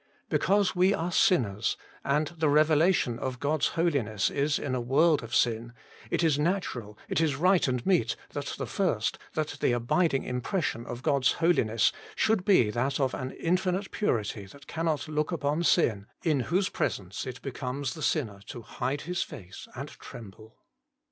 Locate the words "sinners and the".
1.11-2.49